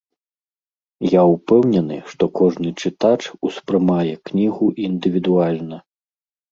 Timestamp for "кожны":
2.39-2.69